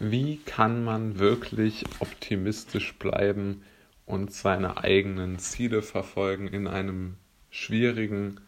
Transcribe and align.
wie 0.00 0.38
kann 0.38 0.84
man 0.84 1.18
wirklich 1.18 1.84
optimistisch 1.98 2.94
bleiben 2.94 3.62
und 4.06 4.32
seine 4.32 4.78
eigenen 4.78 5.38
Ziele 5.38 5.82
verfolgen 5.82 6.48
in 6.48 6.66
einem 6.66 7.16
schwierigen, 7.50 8.40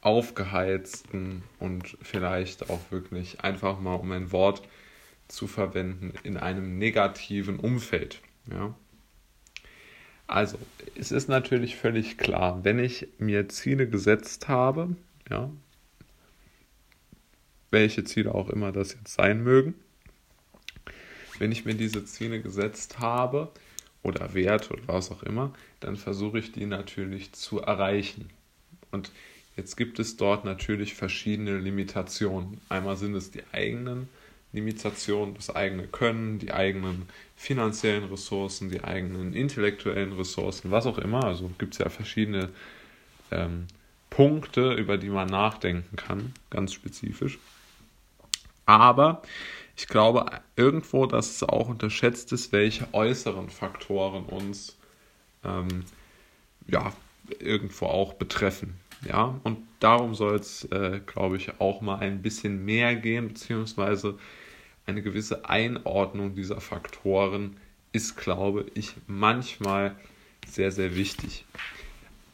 aufgeheizten 0.00 1.42
und 1.58 1.98
vielleicht 2.00 2.70
auch 2.70 2.80
wirklich 2.90 3.42
einfach 3.42 3.80
mal 3.80 3.94
um 3.94 4.10
ein 4.12 4.32
Wort 4.32 4.62
zu 5.28 5.46
verwenden 5.46 6.14
in 6.22 6.36
einem 6.36 6.78
negativen 6.78 7.58
Umfeld. 7.58 8.20
Ja? 8.50 8.74
Also, 10.26 10.58
es 10.94 11.12
ist 11.12 11.28
natürlich 11.28 11.76
völlig 11.76 12.16
klar, 12.16 12.64
wenn 12.64 12.78
ich 12.78 13.08
mir 13.18 13.48
Ziele 13.48 13.88
gesetzt 13.88 14.48
habe, 14.48 14.96
ja, 15.28 15.50
welche 17.70 18.04
Ziele 18.04 18.34
auch 18.34 18.48
immer 18.48 18.72
das 18.72 18.94
jetzt 18.94 19.14
sein 19.14 19.42
mögen, 19.42 19.74
wenn 21.40 21.52
ich 21.52 21.64
mir 21.64 21.74
diese 21.74 22.04
Ziele 22.04 22.40
gesetzt 22.40 23.00
habe 23.00 23.50
oder 24.02 24.34
Werte 24.34 24.74
oder 24.74 24.88
was 24.88 25.10
auch 25.10 25.22
immer, 25.22 25.52
dann 25.80 25.96
versuche 25.96 26.38
ich 26.38 26.52
die 26.52 26.66
natürlich 26.66 27.32
zu 27.32 27.60
erreichen. 27.60 28.28
Und 28.92 29.10
jetzt 29.56 29.76
gibt 29.76 29.98
es 29.98 30.16
dort 30.16 30.44
natürlich 30.44 30.94
verschiedene 30.94 31.58
Limitationen. 31.58 32.60
Einmal 32.68 32.96
sind 32.96 33.14
es 33.14 33.30
die 33.30 33.42
eigenen 33.52 34.08
Limitationen, 34.52 35.34
das 35.34 35.54
eigene 35.54 35.86
Können, 35.86 36.38
die 36.38 36.52
eigenen 36.52 37.08
finanziellen 37.36 38.04
Ressourcen, 38.04 38.68
die 38.68 38.84
eigenen 38.84 39.32
intellektuellen 39.32 40.12
Ressourcen, 40.12 40.70
was 40.70 40.86
auch 40.86 40.98
immer. 40.98 41.24
Also 41.24 41.50
gibt 41.58 41.74
es 41.74 41.78
ja 41.78 41.88
verschiedene 41.88 42.50
ähm, 43.30 43.66
Punkte, 44.10 44.74
über 44.74 44.98
die 44.98 45.08
man 45.08 45.28
nachdenken 45.28 45.96
kann, 45.96 46.34
ganz 46.50 46.74
spezifisch. 46.74 47.38
Aber 48.66 49.22
ich 49.80 49.88
glaube 49.88 50.26
irgendwo, 50.56 51.06
dass 51.06 51.30
es 51.30 51.42
auch 51.42 51.70
unterschätzt 51.70 52.32
ist, 52.32 52.52
welche 52.52 52.92
äußeren 52.92 53.48
Faktoren 53.48 54.24
uns 54.24 54.76
ähm, 55.42 55.84
ja, 56.66 56.92
irgendwo 57.38 57.86
auch 57.86 58.12
betreffen. 58.12 58.74
Ja, 59.08 59.40
und 59.42 59.58
darum 59.78 60.14
soll 60.14 60.36
es, 60.36 60.64
äh, 60.64 61.00
glaube 61.06 61.38
ich, 61.38 61.60
auch 61.60 61.80
mal 61.80 61.98
ein 62.00 62.20
bisschen 62.20 62.62
mehr 62.62 62.94
gehen, 62.94 63.28
beziehungsweise 63.28 64.18
eine 64.84 65.00
gewisse 65.00 65.48
Einordnung 65.48 66.34
dieser 66.34 66.60
Faktoren 66.60 67.56
ist, 67.92 68.18
glaube 68.18 68.66
ich, 68.74 68.92
manchmal 69.06 69.96
sehr, 70.46 70.72
sehr 70.72 70.94
wichtig. 70.94 71.46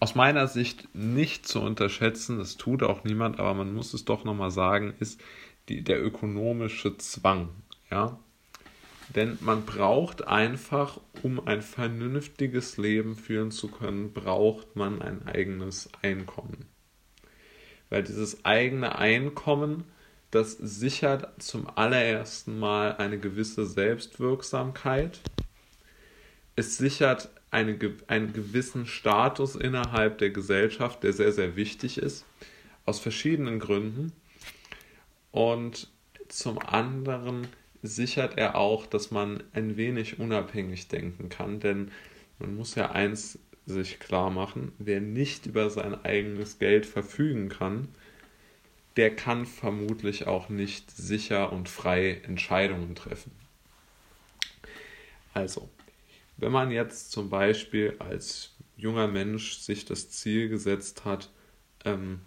Aus 0.01 0.17
meiner 0.17 0.49
Sicht 0.49 0.89
nicht 0.95 1.47
zu 1.47 1.61
unterschätzen, 1.61 2.39
das 2.39 2.56
tut 2.56 2.83
auch 2.83 3.05
niemand, 3.05 3.39
aber 3.39 3.55
man 3.55 3.73
muss 3.73 3.95
es 3.95 4.05
doch 4.05 4.25
nochmal 4.25 4.51
sagen, 4.51 4.95
ist, 4.99 5.21
die, 5.69 5.83
der 5.83 6.05
ökonomische 6.05 6.97
Zwang. 6.98 7.48
Ja? 7.91 8.19
Denn 9.14 9.39
man 9.41 9.64
braucht 9.64 10.27
einfach, 10.27 11.00
um 11.22 11.47
ein 11.47 11.62
vernünftiges 11.62 12.77
Leben 12.77 13.17
führen 13.17 13.50
zu 13.50 13.69
können, 13.69 14.12
braucht 14.12 14.75
man 14.75 15.00
ein 15.00 15.27
eigenes 15.27 15.89
Einkommen. 16.03 16.67
Weil 17.89 18.03
dieses 18.03 18.44
eigene 18.44 18.98
Einkommen, 18.98 19.84
das 20.33 20.53
sichert 20.53 21.41
zum 21.41 21.69
allerersten 21.77 22.59
Mal 22.59 22.97
eine 22.97 23.19
gewisse 23.19 23.64
Selbstwirksamkeit. 23.64 25.20
Es 26.56 26.77
sichert 26.78 27.31
eine, 27.53 27.78
einen 28.09 28.33
gewissen 28.33 28.87
Status 28.87 29.55
innerhalb 29.55 30.19
der 30.19 30.31
Gesellschaft, 30.31 31.05
der 31.05 31.12
sehr, 31.12 31.33
sehr 31.33 31.55
wichtig 31.55 31.98
ist, 31.98 32.25
aus 32.84 32.98
verschiedenen 32.98 33.61
Gründen. 33.61 34.12
Und 35.37 35.89
zum 36.29 36.59
anderen 36.59 37.47
sichert 37.83 38.39
er 38.39 38.55
auch, 38.55 38.87
dass 38.87 39.11
man 39.11 39.43
ein 39.53 39.77
wenig 39.77 40.19
unabhängig 40.19 40.89
denken 40.89 41.28
kann, 41.28 41.61
denn 41.61 41.91
man 42.39 42.56
muss 42.56 42.75
ja 42.75 42.93
eins 42.93 43.39
sich 43.67 43.98
klar 43.98 44.31
machen, 44.31 44.72
wer 44.78 45.03
nicht 45.03 45.44
über 45.44 45.69
sein 45.69 45.94
eigenes 46.06 46.59
Geld 46.59 46.87
verfügen 46.87 47.50
kann, 47.50 47.88
der 48.97 49.15
kann 49.15 49.44
vermutlich 49.44 50.27
auch 50.27 50.49
nicht 50.49 50.91
sicher 50.91 51.53
und 51.53 51.69
frei 51.69 52.22
Entscheidungen 52.25 52.94
treffen. 52.94 53.32
Also, 55.34 55.69
wenn 56.38 56.50
man 56.50 56.71
jetzt 56.71 57.12
zum 57.12 57.28
Beispiel 57.28 57.94
als 57.99 58.55
junger 58.78 59.06
Mensch 59.06 59.59
sich 59.59 59.84
das 59.84 60.09
Ziel 60.09 60.49
gesetzt 60.49 61.05
hat, 61.05 61.28
ähm, 61.84 62.22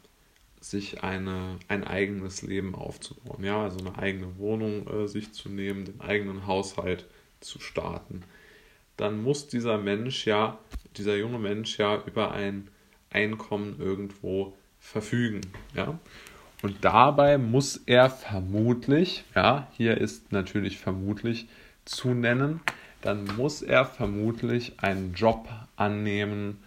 sich 0.61 1.03
eine, 1.03 1.57
ein 1.67 1.85
eigenes 1.85 2.41
Leben 2.41 2.75
aufzubauen. 2.75 3.43
Ja, 3.43 3.63
also 3.63 3.79
eine 3.79 3.97
eigene 3.97 4.37
Wohnung 4.37 4.87
äh, 4.87 5.07
sich 5.07 5.31
zu 5.31 5.49
nehmen, 5.49 5.85
den 5.85 6.01
eigenen 6.01 6.47
Haushalt 6.47 7.07
zu 7.39 7.59
starten. 7.59 8.23
Dann 8.97 9.23
muss 9.23 9.47
dieser 9.47 9.77
Mensch 9.77 10.25
ja, 10.27 10.57
dieser 10.97 11.15
junge 11.15 11.39
Mensch 11.39 11.77
ja 11.77 12.03
über 12.05 12.31
ein 12.31 12.67
Einkommen 13.09 13.79
irgendwo 13.79 14.53
verfügen. 14.79 15.41
Ja. 15.73 15.97
Und 16.61 16.83
dabei 16.83 17.37
muss 17.37 17.77
er 17.85 18.09
vermutlich, 18.09 19.23
ja, 19.33 19.67
hier 19.77 19.97
ist 19.97 20.33
natürlich 20.33 20.77
vermutlich 20.77 21.47
zu 21.85 22.09
nennen, 22.09 22.59
dann 23.01 23.23
muss 23.37 23.61
er 23.61 23.85
vermutlich 23.85 24.73
einen 24.77 25.13
Job 25.13 25.47
annehmen, 25.77 26.61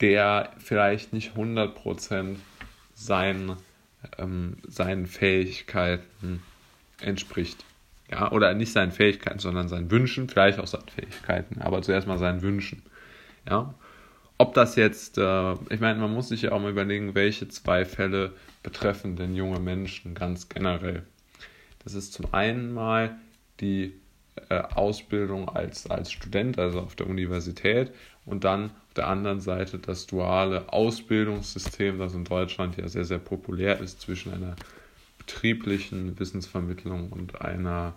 der 0.00 0.52
vielleicht 0.58 1.12
nicht 1.12 1.36
100% 1.36 2.36
seinen, 2.94 3.56
ähm, 4.18 4.56
seinen 4.66 5.06
Fähigkeiten 5.06 6.42
entspricht. 7.00 7.64
Ja, 8.10 8.30
oder 8.32 8.52
nicht 8.54 8.72
seinen 8.72 8.92
Fähigkeiten, 8.92 9.38
sondern 9.38 9.68
seinen 9.68 9.90
Wünschen, 9.90 10.28
vielleicht 10.28 10.58
auch 10.58 10.66
seinen 10.66 10.88
Fähigkeiten, 10.88 11.62
aber 11.62 11.82
zuerst 11.82 12.06
mal 12.06 12.18
seinen 12.18 12.42
Wünschen. 12.42 12.82
Ja. 13.48 13.74
Ob 14.36 14.52
das 14.54 14.76
jetzt, 14.76 15.16
äh, 15.16 15.52
ich 15.70 15.80
meine, 15.80 16.00
man 16.00 16.12
muss 16.12 16.28
sich 16.28 16.42
ja 16.42 16.52
auch 16.52 16.60
mal 16.60 16.70
überlegen, 16.70 17.14
welche 17.14 17.48
zwei 17.48 17.84
Fälle 17.84 18.32
betreffen 18.62 19.16
denn 19.16 19.34
junge 19.34 19.60
Menschen 19.60 20.14
ganz 20.14 20.48
generell. 20.48 21.04
Das 21.84 21.94
ist 21.94 22.12
zum 22.12 22.32
einen 22.32 22.72
mal 22.72 23.16
die 23.60 23.94
äh, 24.48 24.56
Ausbildung 24.56 25.48
als, 25.48 25.88
als 25.90 26.10
Student, 26.10 26.58
also 26.58 26.80
auf 26.80 26.94
der 26.94 27.06
Universität, 27.06 27.92
und 28.26 28.44
dann 28.44 28.66
auf 28.66 28.94
der 28.96 29.08
anderen 29.08 29.40
Seite 29.40 29.78
das 29.78 30.06
duale 30.06 30.72
Ausbildungssystem, 30.72 31.98
das 31.98 32.14
in 32.14 32.24
Deutschland 32.24 32.76
ja 32.76 32.88
sehr, 32.88 33.04
sehr 33.04 33.18
populär 33.18 33.80
ist, 33.80 34.00
zwischen 34.00 34.32
einer 34.32 34.56
betrieblichen 35.18 36.18
Wissensvermittlung 36.18 37.10
und 37.10 37.40
einer 37.40 37.94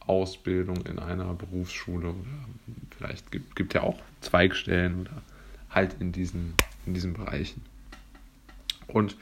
Ausbildung 0.00 0.84
in 0.86 0.98
einer 0.98 1.32
Berufsschule 1.34 2.08
oder 2.08 2.18
vielleicht 2.96 3.30
gibt, 3.32 3.56
gibt 3.56 3.74
ja 3.74 3.82
auch 3.82 3.98
Zweigstellen 4.20 5.02
oder 5.02 5.22
halt 5.70 5.96
in 6.00 6.12
diesen, 6.12 6.54
in 6.86 6.94
diesen 6.94 7.14
Bereichen. 7.14 7.62
Und 8.86 9.16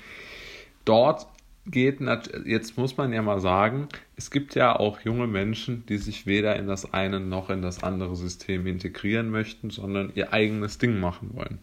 dort 0.85 1.27
geht, 1.67 2.01
jetzt 2.45 2.77
muss 2.77 2.97
man 2.97 3.13
ja 3.13 3.23
mal 3.23 3.41
sagen, 3.41 3.89
es 4.17 4.31
gibt 4.31 4.55
ja 4.55 4.75
auch 4.75 5.01
junge 5.01 5.27
Menschen, 5.27 5.87
die 5.87 5.99
sich 5.99 6.27
weder 6.27 6.57
in 6.57 6.67
das 6.67 6.93
eine 6.93 7.21
noch 7.21 7.51
in 7.51 7.63
das 7.63 7.83
andere 7.83 8.17
System 8.17 8.67
integrieren 8.67 9.31
möchten, 9.31 9.71
sondern 9.71 10.13
ihr 10.15 10.33
eigenes 10.33 10.79
Ding 10.79 10.99
machen 10.99 11.31
wollen. 11.35 11.59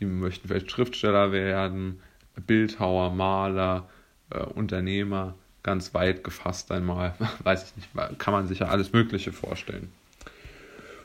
Die 0.00 0.04
möchten 0.04 0.48
vielleicht 0.48 0.70
Schriftsteller 0.70 1.32
werden, 1.32 2.00
Bildhauer, 2.46 3.12
Maler, 3.12 3.88
äh, 4.30 4.38
Unternehmer, 4.38 5.34
ganz 5.62 5.94
weit 5.94 6.24
gefasst 6.24 6.70
einmal, 6.72 7.14
weiß 7.42 7.64
ich 7.64 7.76
nicht, 7.76 8.18
kann 8.18 8.32
man 8.32 8.46
sich 8.46 8.60
ja 8.60 8.68
alles 8.68 8.92
Mögliche 8.92 9.32
vorstellen. 9.32 9.92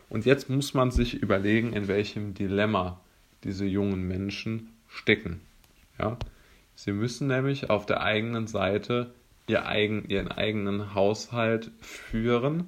Und 0.10 0.26
jetzt 0.26 0.50
muss 0.50 0.74
man 0.74 0.92
sich 0.92 1.22
überlegen, 1.22 1.74
in 1.74 1.88
welchem 1.88 2.34
Dilemma 2.34 3.00
diese 3.44 3.66
jungen 3.66 4.08
Menschen 4.08 4.70
stecken. 4.88 5.42
Ja? 6.00 6.18
Sie 6.78 6.92
müssen 6.92 7.26
nämlich 7.26 7.72
auf 7.72 7.88
der 7.88 8.02
eigenen 8.02 8.46
Seite 8.46 9.12
ihr 9.48 9.66
eigen, 9.66 10.08
ihren 10.10 10.28
eigenen 10.28 10.94
Haushalt 10.94 11.72
führen, 11.82 12.68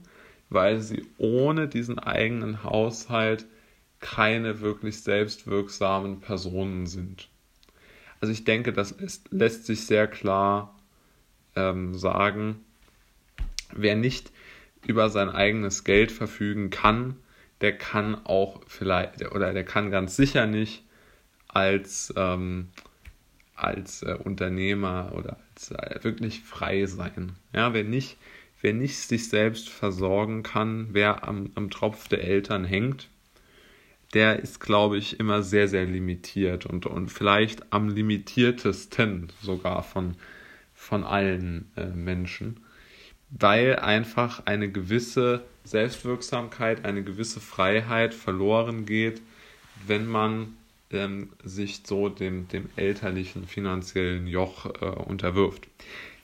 weil 0.50 0.80
sie 0.80 1.06
ohne 1.20 1.68
diesen 1.68 2.00
eigenen 2.00 2.64
Haushalt 2.64 3.46
keine 4.00 4.62
wirklich 4.62 5.04
selbstwirksamen 5.04 6.22
Personen 6.22 6.88
sind. 6.88 7.30
Also 8.20 8.32
ich 8.32 8.46
denke, 8.46 8.74
das 8.74 8.92
ist, 8.92 9.32
lässt 9.32 9.68
sich 9.68 9.86
sehr 9.86 10.08
klar 10.08 10.76
ähm, 11.56 11.94
sagen, 11.94 12.66
wer 13.72 13.96
nicht 13.96 14.32
über 14.88 15.10
sein 15.10 15.30
eigenes 15.30 15.84
Geld 15.84 16.12
verfügen 16.12 16.72
kann, 16.72 17.16
der 17.62 17.78
kann 17.78 18.26
auch 18.26 18.62
vielleicht 18.66 19.22
oder 19.34 19.54
der 19.54 19.66
kann 19.66 19.92
ganz 19.92 20.16
sicher 20.16 20.48
nicht 20.48 20.84
als 21.48 22.12
ähm, 22.18 22.70
als 23.64 24.04
äh, 24.04 24.18
Unternehmer 24.24 25.12
oder 25.16 25.38
als 25.54 25.72
äh, 25.72 26.00
wirklich 26.04 26.42
frei 26.42 26.86
sein. 26.86 27.34
Ja, 27.54 27.74
wer 27.74 27.84
nicht, 27.84 28.18
wer 28.62 28.74
nicht 28.74 28.98
sich 28.98 29.30
selbst 29.30 29.70
versorgen 29.70 30.44
kann, 30.44 30.90
wer 30.92 31.28
am, 31.28 31.52
am 31.56 31.70
Tropf 31.70 32.08
der 32.08 32.24
Eltern 32.24 32.66
hängt, 32.66 33.10
der 34.14 34.40
ist, 34.40 34.60
glaube 34.60 34.98
ich, 34.98 35.20
immer 35.20 35.44
sehr, 35.44 35.68
sehr 35.68 35.86
limitiert 35.86 36.66
und, 36.66 36.86
und 36.86 37.10
vielleicht 37.10 37.72
am 37.72 37.90
limitiertesten 37.90 39.32
sogar 39.42 39.84
von, 39.84 40.16
von 40.74 41.04
allen 41.04 41.72
äh, 41.78 41.86
Menschen. 41.88 42.60
weil 43.30 43.76
einfach 43.78 44.46
eine 44.46 44.72
gewisse 44.72 45.44
Selbstwirksamkeit, 45.64 46.86
eine 46.86 47.04
gewisse 47.04 47.40
Freiheit 47.40 48.14
verloren 48.14 48.86
geht, 48.86 49.22
wenn 49.86 50.08
man 50.08 50.58
ähm, 50.92 51.30
sich 51.44 51.82
so 51.86 52.10
dem, 52.10 52.48
dem 52.48 52.70
elterlichen 52.76 53.46
finanziellen 53.46 54.28
Joch 54.28 54.66
äh, 54.82 54.86
unterwirft. 54.86 55.68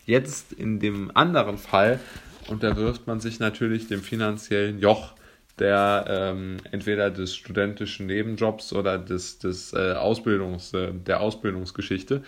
Jetzt 0.06 0.54
in 0.54 0.80
dem 0.80 1.12
anderen 1.16 1.58
Fall 1.58 2.00
unterwirft 2.48 3.08
man 3.08 3.20
sich 3.20 3.40
natürlich 3.40 3.88
dem 3.88 4.02
finanziellen 4.02 4.80
Joch 4.80 5.14
der 5.60 6.06
ähm, 6.10 6.58
entweder 6.72 7.10
des 7.10 7.36
studentischen 7.36 8.08
Nebenjobs 8.08 8.74
oder 8.74 8.98
des, 8.98 9.40
des 9.40 9.74
äh, 9.74 9.94
Ausbildungs, 9.94 10.74
äh, 10.74 10.92
der 10.94 11.22
Ausbildungsgeschichte. 11.22 12.24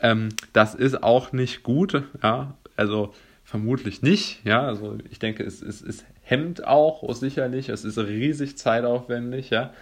Ähm, 0.00 0.28
das 0.52 0.74
ist 0.74 1.02
auch 1.02 1.32
nicht 1.32 1.62
gut, 1.62 2.04
ja, 2.22 2.54
also 2.76 3.14
vermutlich 3.44 4.02
nicht, 4.02 4.44
ja, 4.44 4.64
also 4.64 4.96
ich 5.10 5.18
denke, 5.18 5.42
es, 5.42 5.60
es, 5.60 5.82
es 5.82 6.04
hemmt 6.22 6.66
auch 6.66 7.12
sicherlich, 7.14 7.68
es 7.68 7.84
ist 7.84 7.98
riesig 7.98 8.56
zeitaufwendig, 8.56 9.50
ja, 9.50 9.72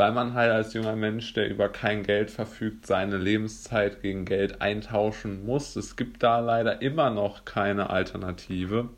weil 0.00 0.12
man 0.12 0.32
halt 0.32 0.50
als 0.50 0.72
junger 0.72 0.96
Mensch, 0.96 1.34
der 1.34 1.50
über 1.50 1.68
kein 1.68 2.02
Geld 2.04 2.30
verfügt, 2.30 2.86
seine 2.86 3.18
Lebenszeit 3.18 4.00
gegen 4.00 4.24
Geld 4.24 4.62
eintauschen 4.62 5.44
muss. 5.44 5.76
Es 5.76 5.94
gibt 5.94 6.22
da 6.22 6.40
leider 6.40 6.80
immer 6.80 7.10
noch 7.10 7.44
keine 7.44 7.90
Alternative. 7.90 8.88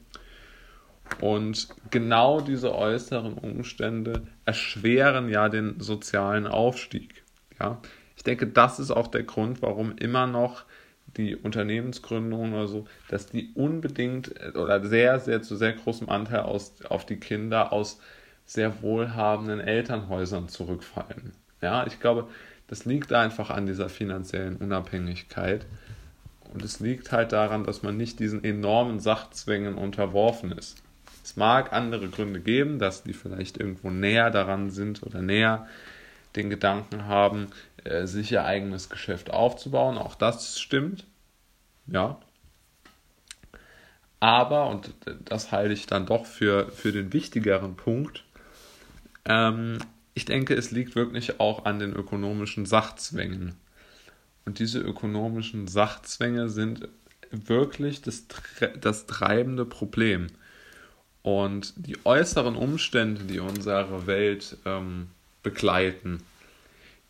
Und 1.20 1.70
genau 1.90 2.40
diese 2.40 2.72
äußeren 2.72 3.34
Umstände 3.34 4.28
erschweren 4.44 5.28
ja 5.28 5.49
den 5.49 5.81
sozialen 5.81 6.46
Aufstieg. 6.46 7.25
Ja? 7.58 7.82
Ich 8.16 8.22
denke, 8.22 8.46
das 8.46 8.78
ist 8.78 8.93
auch 8.93 9.08
der 9.08 9.25
Grund, 9.25 9.60
warum 9.60 9.96
immer 9.96 10.28
noch 10.28 10.66
die 11.16 11.34
Unternehmensgründungen 11.34 12.54
oder 12.54 12.69
so, 12.69 12.84
dass 13.08 13.26
die 13.26 13.50
unbedingt 13.54 14.32
oder 14.54 14.87
sehr, 14.87 15.19
sehr 15.19 15.43
zu 15.43 15.56
sehr 15.56 15.72
großem 15.72 16.08
Anteil 16.08 16.43
aus, 16.43 16.75
auf 16.88 17.04
die 17.04 17.19
Kinder 17.19 17.72
aus 17.72 17.99
sehr 18.52 18.82
wohlhabenden 18.82 19.60
Elternhäusern 19.60 20.49
zurückfallen. 20.49 21.32
Ja, 21.62 21.87
ich 21.87 22.00
glaube, 22.00 22.28
das 22.66 22.84
liegt 22.84 23.12
einfach 23.12 23.49
an 23.50 23.66
dieser 23.66 23.88
finanziellen 23.88 24.56
Unabhängigkeit. 24.56 25.64
Und 26.52 26.62
es 26.62 26.81
liegt 26.81 27.12
halt 27.12 27.32
daran, 27.32 27.64
dass 27.64 27.82
man 27.82 27.96
nicht 27.96 28.19
diesen 28.19 28.44
enormen 28.44 29.00
Sachzwängen 29.00 29.76
unterworfen 29.76 30.52
ist. 30.52 30.82
Es 31.25 31.37
mag 31.37 31.72
andere 31.72 32.08
Gründe 32.08 32.40
geben, 32.40 32.78
dass 32.78 33.04
die 33.04 33.14
vielleicht 33.14 33.56
irgendwo 33.56 33.88
näher 33.88 34.31
daran 34.31 34.70
sind 34.70 35.02
oder 35.02 35.22
näher 35.22 35.66
den 36.37 36.50
Gedanken 36.50 37.06
haben, 37.06 37.49
äh, 37.84 38.06
sich 38.06 38.32
ihr 38.32 38.44
eigenes 38.44 38.90
Geschäft 38.90 39.31
aufzubauen. 39.31 39.96
Auch 39.96 40.14
das 40.14 40.60
stimmt. 40.60 41.06
Ja. 41.87 42.19
Aber, 44.20 44.69
und 44.69 44.93
das 45.25 45.52
halte 45.52 45.72
ich 45.72 45.87
dann 45.87 46.06
doch 46.06 46.26
für, 46.26 46.70
für 46.70 46.93
den 46.93 47.12
wichtigeren 47.12 47.76
Punkt, 47.76 48.25
ähm, 49.25 49.79
ich 50.15 50.25
denke, 50.25 50.55
es 50.55 50.71
liegt 50.71 50.95
wirklich 50.95 51.41
auch 51.41 51.65
an 51.65 51.79
den 51.79 51.93
ökonomischen 51.95 52.67
Sachzwängen. 52.67 53.55
Und 54.45 54.59
diese 54.59 54.81
ökonomischen 54.81 55.69
Sachzwänge 55.69 56.49
sind 56.49 56.89
wirklich 57.31 58.03
das, 58.03 58.27
das 58.81 59.07
treibende 59.07 59.65
Problem. 59.65 60.27
Und 61.23 61.75
die 61.77 62.05
äußeren 62.05 62.57
Umstände, 62.57 63.25
die 63.25 63.39
unsere 63.39 64.07
Welt 64.07 64.57
ähm, 64.65 65.09
begleiten, 65.43 66.23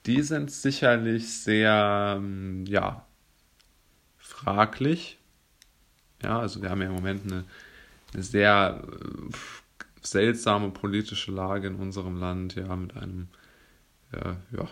die 0.07 0.23
sind 0.23 0.51
sicherlich 0.51 1.33
sehr, 1.33 2.17
ähm, 2.19 2.67
ja, 2.67 3.07
fraglich. 4.19 5.19
Ja, 6.23 6.41
also 6.41 6.63
wir 6.63 6.71
haben 6.71 6.83
ja 6.83 6.89
im 6.89 6.95
Moment 6.95 7.25
eine, 7.25 7.45
eine 8.13 8.23
sehr 8.23 8.83
äh, 8.85 9.35
seltsame 10.03 10.71
politische 10.71 11.33
Lage 11.33 11.69
in 11.69 11.77
unserem 11.77 12.17
Land, 12.17 12.55
ja, 12.55 12.75
mit 12.77 12.97
einem, 12.97 13.29
äh, 14.13 14.35
ja, 14.57 14.69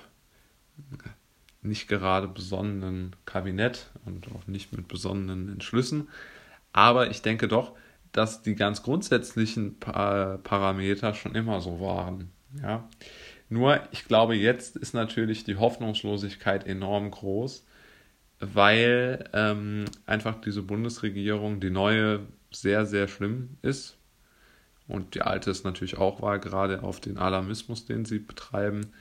nicht 1.62 1.88
gerade 1.88 2.28
besonnenen 2.28 3.16
Kabinett 3.26 3.90
und 4.04 4.28
auch 4.32 4.46
nicht 4.46 4.72
mit 4.76 4.88
besonnenen 4.88 5.52
Entschlüssen. 5.52 6.08
Aber 6.72 7.10
ich 7.10 7.22
denke 7.22 7.48
doch, 7.48 7.76
dass 8.12 8.42
die 8.42 8.54
ganz 8.54 8.82
grundsätzlichen 8.82 9.78
pa 9.78 10.38
Parameter 10.42 11.14
schon 11.14 11.34
immer 11.34 11.60
so 11.60 11.80
waren. 11.80 12.30
Ja. 12.60 12.88
Nur, 13.48 13.80
ich 13.92 14.04
glaube, 14.04 14.34
jetzt 14.36 14.76
ist 14.76 14.94
natürlich 14.94 15.44
die 15.44 15.56
Hoffnungslosigkeit 15.56 16.66
enorm 16.66 17.10
groß, 17.10 17.66
weil 18.38 19.28
ähm, 19.32 19.84
einfach 20.06 20.40
diese 20.40 20.62
Bundesregierung, 20.62 21.60
die 21.60 21.70
neue, 21.70 22.20
sehr, 22.52 22.86
sehr 22.86 23.08
schlimm 23.08 23.56
ist. 23.62 23.96
Und 24.90 25.14
die 25.14 25.22
alte 25.22 25.50
ist 25.50 25.64
natürlich 25.64 25.98
auch 25.98 26.20
war, 26.20 26.38
gerade 26.38 26.82
auf 26.82 27.00
den 27.00 27.16
Alarmismus, 27.16 27.86
den 27.86 28.04
sie 28.04 28.18
betreiben, 28.18 28.92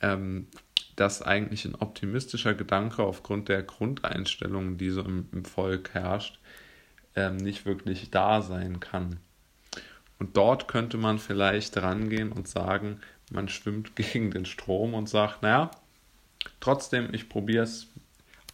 ähm, 0.00 0.48
dass 0.96 1.22
eigentlich 1.22 1.64
ein 1.64 1.74
optimistischer 1.74 2.54
Gedanke 2.54 3.02
aufgrund 3.02 3.48
der 3.48 3.62
Grundeinstellungen, 3.62 4.78
die 4.78 4.90
so 4.90 5.02
im, 5.02 5.28
im 5.32 5.44
Volk 5.44 5.94
herrscht, 5.94 6.40
ähm, 7.14 7.36
nicht 7.36 7.66
wirklich 7.66 8.10
da 8.10 8.42
sein 8.42 8.80
kann. 8.80 9.18
Und 10.18 10.36
dort 10.36 10.68
könnte 10.68 10.96
man 10.96 11.18
vielleicht 11.18 11.76
rangehen 11.76 12.32
und 12.32 12.48
sagen, 12.48 13.00
man 13.30 13.48
schwimmt 13.48 13.96
gegen 13.96 14.30
den 14.30 14.46
Strom 14.46 14.94
und 14.94 15.08
sagt, 15.08 15.42
naja, 15.42 15.70
trotzdem, 16.60 17.12
ich 17.12 17.28
probiere 17.28 17.64
es 17.64 17.88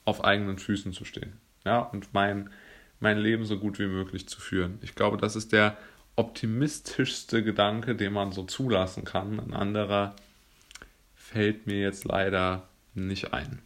auf 0.05 0.25
eigenen 0.25 0.59
Füßen 0.59 0.93
zu 0.93 1.05
stehen. 1.05 1.35
Ja, 1.65 1.79
und 1.79 2.13
mein, 2.13 2.51
mein 2.99 3.19
Leben 3.19 3.45
so 3.45 3.59
gut 3.59 3.79
wie 3.79 3.87
möglich 3.87 4.29
zu 4.29 4.41
führen. 4.41 4.79
Ich 4.83 4.95
glaube, 4.95 5.17
das 5.17 5.37
ist 5.37 5.53
der 5.53 5.77
optimistischste 6.17 7.43
Gedanke, 7.43 7.95
den 7.95 8.13
man 8.13 8.33
so 8.33 8.45
zulassen 8.45 9.05
kann. 9.05 9.41
Ein 9.41 9.55
anderer 9.55 10.15
fällt 11.15 11.67
mir 11.67 11.81
jetzt 11.81 12.05
leider 12.05 12.69
nicht 12.95 13.33
ein. 13.33 13.63